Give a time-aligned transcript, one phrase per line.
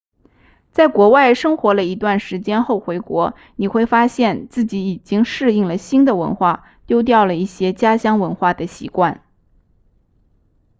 [0.71, 9.21] 在国外生活了一段时间后回国你会发现自己已经适应了新的文化丢掉了一些家乡文化的习惯